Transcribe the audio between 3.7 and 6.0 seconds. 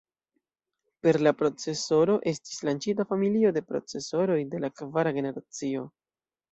procesoroj de la kvara generacio.